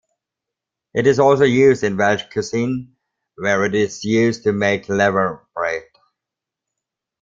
[0.95, 2.95] It is also used in Welsh cuisine,
[3.35, 5.83] where it is used to make laverbread.